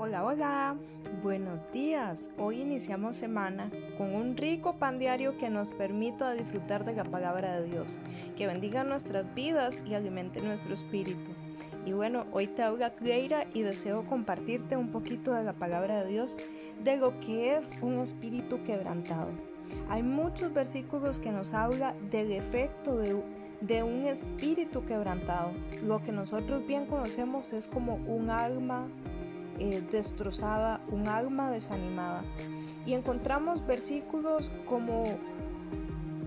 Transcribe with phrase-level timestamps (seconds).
[0.00, 0.76] Hola, hola,
[1.24, 2.30] buenos días.
[2.38, 7.58] Hoy iniciamos semana con un rico pan diario que nos permita disfrutar de la palabra
[7.58, 7.98] de Dios,
[8.36, 11.32] que bendiga nuestras vidas y alimente nuestro espíritu.
[11.84, 16.10] Y bueno, hoy te habla Cleira y deseo compartirte un poquito de la palabra de
[16.12, 16.36] Dios,
[16.84, 19.30] de lo que es un espíritu quebrantado.
[19.88, 23.20] Hay muchos versículos que nos habla del efecto de
[23.60, 25.50] de un espíritu quebrantado.
[25.82, 28.86] Lo que nosotros bien conocemos es como un alma
[29.58, 32.22] eh, destrozada, un alma desanimada.
[32.86, 35.04] Y encontramos versículos como,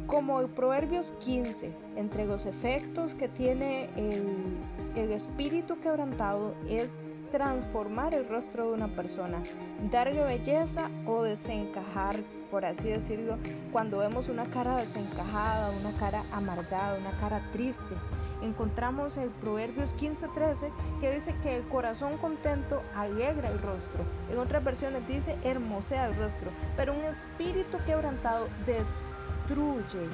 [0.08, 4.58] como Proverbios 15, entre los efectos que tiene el,
[4.96, 7.00] el espíritu quebrantado es
[7.32, 9.42] transformar el rostro de una persona,
[9.90, 12.18] darle belleza o desencajar,
[12.52, 13.38] por así decirlo,
[13.72, 17.96] cuando vemos una cara desencajada, una cara amargada, una cara triste.
[18.42, 24.04] Encontramos el Proverbios 15:13 que dice que el corazón contento alegra el rostro.
[24.32, 30.10] En otras versiones dice hermosea el rostro, pero un espíritu quebrantado destruye.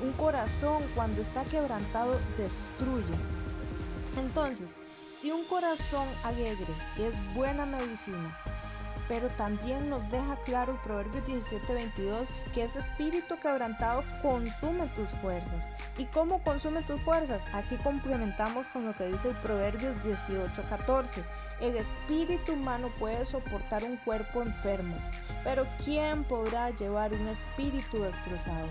[0.00, 3.14] Un corazón cuando está quebrantado destruye.
[4.16, 4.74] Entonces,
[5.18, 8.36] si un corazón alegre es buena medicina,
[9.12, 15.70] pero también nos deja claro el Proverbio 17:22 que ese espíritu quebrantado consume tus fuerzas.
[15.98, 17.44] ¿Y cómo consume tus fuerzas?
[17.52, 21.22] Aquí complementamos con lo que dice el Proverbio 18:14.
[21.60, 24.96] El espíritu humano puede soportar un cuerpo enfermo,
[25.44, 28.68] pero ¿quién podrá llevar un espíritu destrozado?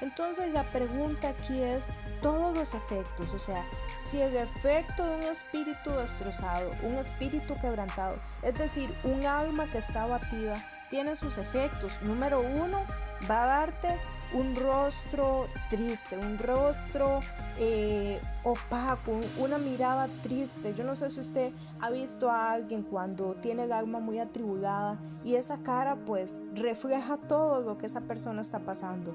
[0.00, 1.86] Entonces la pregunta aquí es
[2.22, 3.64] todos los efectos, o sea,
[3.98, 9.78] si el efecto de un espíritu destrozado, un espíritu quebrantado, es decir, un alma que
[9.78, 12.00] está abatida, tiene sus efectos.
[12.02, 12.84] Número uno,
[13.30, 13.98] va a darte
[14.32, 17.20] un rostro triste, un rostro
[17.58, 20.74] eh, opaco, una mirada triste.
[20.74, 24.98] Yo no sé si usted ha visto a alguien cuando tiene el alma muy atribulada
[25.24, 29.14] y esa cara pues refleja todo lo que esa persona está pasando.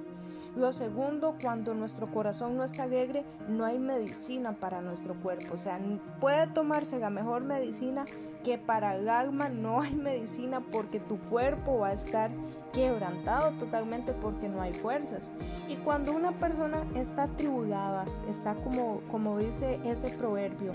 [0.55, 5.55] Lo segundo, cuando nuestro corazón no está alegre, no hay medicina para nuestro cuerpo.
[5.55, 5.79] O sea,
[6.19, 8.05] puede tomarse la mejor medicina
[8.43, 12.29] que para el alma no hay medicina porque tu cuerpo va a estar
[12.71, 14.73] quebrantado totalmente porque no hay
[15.67, 20.71] Y cuando una persona está atribulada, está como, como dice ese proverbio,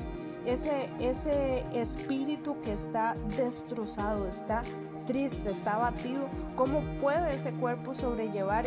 [0.47, 4.63] ese, ese espíritu que está destrozado, está
[5.07, 8.67] triste, está abatido, ¿cómo puede ese cuerpo sobrellevar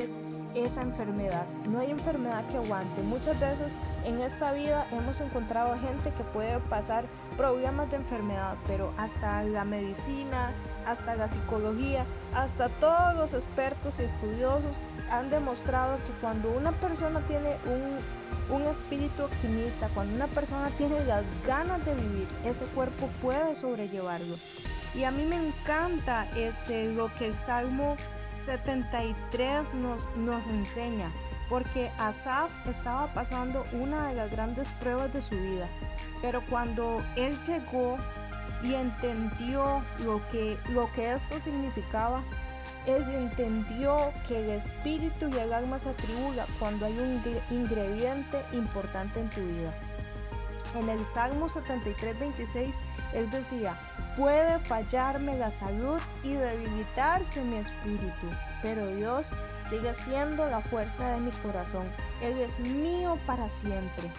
[0.56, 1.46] esa enfermedad?
[1.70, 3.02] No hay enfermedad que aguante.
[3.04, 3.74] Muchas veces
[4.06, 7.06] en esta vida hemos encontrado gente que puede pasar
[7.38, 10.54] problemas de enfermedad, pero hasta la medicina,
[10.86, 14.80] hasta la psicología, hasta todos los expertos y estudiosos
[15.12, 21.04] han demostrado que cuando una persona tiene un, un espíritu optimista, cuando una persona tiene
[21.06, 24.36] las ganas de vivir, ese cuerpo puede sobrellevarlo.
[24.94, 27.96] Y a mí me encanta este, lo que el Salmo
[28.46, 31.12] 73 nos, nos enseña,
[31.50, 35.68] porque Asaf estaba pasando una de las grandes pruebas de su vida,
[36.22, 37.98] pero cuando él llegó
[38.64, 42.22] y entendió lo que, lo que esto significaba,
[42.88, 49.20] él entendió que el espíritu y el alma se atribulan cuando hay un ingrediente importante
[49.20, 49.74] en tu vida.
[50.76, 52.74] En el Salmo 73, 26,
[53.14, 53.78] él decía,
[54.16, 58.28] puede fallarme la salud y debilitarse mi espíritu,
[58.62, 59.32] pero Dios
[59.70, 61.88] sigue siendo la fuerza de mi corazón.
[62.22, 64.10] Él es mío para siempre.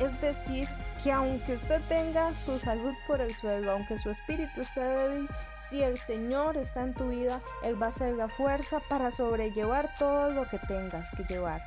[0.00, 0.68] Es decir,
[1.02, 5.82] que aunque usted tenga su salud por el suelo, aunque su espíritu esté débil, si
[5.82, 10.30] el Señor está en tu vida, Él va a ser la fuerza para sobrellevar todo
[10.30, 11.60] lo que tengas que llevar.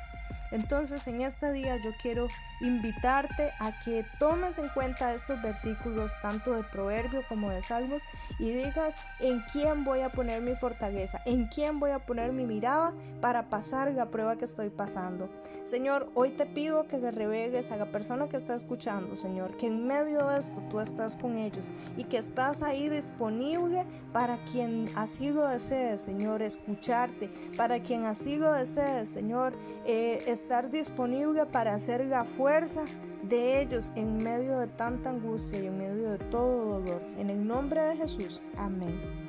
[0.50, 2.28] Entonces en este día yo quiero
[2.60, 8.02] invitarte a que tomes en cuenta estos versículos tanto de Proverbio como de Salmos
[8.38, 12.44] y digas en quién voy a poner mi fortaleza, en quién voy a poner mi
[12.44, 15.28] mirada para pasar la prueba que estoy pasando.
[15.64, 19.66] Señor, hoy te pido que le reveles a la persona que está escuchando, Señor, que
[19.66, 24.88] en medio de esto tú estás con ellos y que estás ahí disponible para quien
[24.94, 29.54] así lo desee, Señor, escucharte, para quien así lo desee, Señor,
[29.84, 32.84] eh, estar disponible para hacer la fuerza
[33.22, 37.02] de ellos en medio de tanta angustia y en medio de todo dolor.
[37.18, 39.25] En el nombre de Jesús, amén.